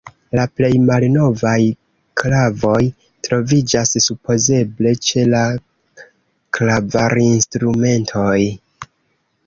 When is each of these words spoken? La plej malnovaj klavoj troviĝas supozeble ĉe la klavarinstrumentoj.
La 0.37 0.43
plej 0.59 0.69
malnovaj 0.85 1.57
klavoj 2.21 2.81
troviĝas 3.29 3.93
supozeble 4.07 4.97
ĉe 5.11 5.29
la 5.37 5.45
klavarinstrumentoj. 6.59 8.37